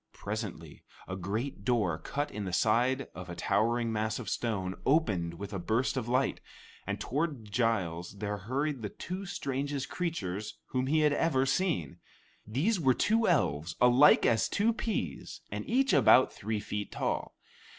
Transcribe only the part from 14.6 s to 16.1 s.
peas and each